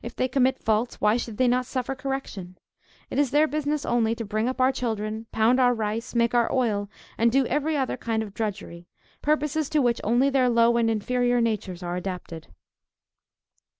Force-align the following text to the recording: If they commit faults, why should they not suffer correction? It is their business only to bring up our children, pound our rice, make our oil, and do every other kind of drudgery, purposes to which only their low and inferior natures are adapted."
If 0.00 0.14
they 0.14 0.28
commit 0.28 0.62
faults, 0.62 1.00
why 1.00 1.16
should 1.16 1.38
they 1.38 1.48
not 1.48 1.66
suffer 1.66 1.96
correction? 1.96 2.56
It 3.10 3.18
is 3.18 3.32
their 3.32 3.48
business 3.48 3.84
only 3.84 4.14
to 4.14 4.24
bring 4.24 4.48
up 4.48 4.60
our 4.60 4.70
children, 4.70 5.26
pound 5.32 5.58
our 5.58 5.74
rice, 5.74 6.14
make 6.14 6.34
our 6.34 6.48
oil, 6.52 6.88
and 7.18 7.32
do 7.32 7.46
every 7.46 7.76
other 7.76 7.96
kind 7.96 8.22
of 8.22 8.32
drudgery, 8.32 8.86
purposes 9.22 9.68
to 9.70 9.82
which 9.82 10.00
only 10.04 10.30
their 10.30 10.48
low 10.48 10.76
and 10.76 10.88
inferior 10.88 11.40
natures 11.40 11.82
are 11.82 11.96
adapted." 11.96 12.46